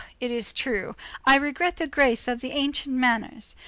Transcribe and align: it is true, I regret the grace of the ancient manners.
it 0.19 0.31
is 0.31 0.51
true, 0.51 0.95
I 1.25 1.35
regret 1.35 1.77
the 1.77 1.85
grace 1.85 2.27
of 2.27 2.41
the 2.41 2.53
ancient 2.53 2.95
manners. 2.95 3.55